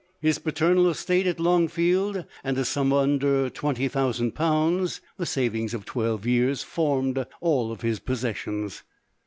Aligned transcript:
I 0.23 0.25
lis 0.25 0.39
paternal 0.39 0.89
estate 0.89 1.27
at 1.27 1.39
Lono 1.39 1.67
field, 1.67 2.25
and 2.43 2.57
a 2.57 2.65
sum 2.65 2.91
under 2.91 3.51
twenty 3.51 3.87
thousand 3.87 4.31
pounds, 4.33 4.99
the 5.17 5.27
savings 5.27 5.75
of 5.75 5.85
twelve 5.85 6.25
years, 6.25 6.63
formed 6.63 7.23
all 7.39 7.75
his 7.75 7.99
possessions. 7.99 8.81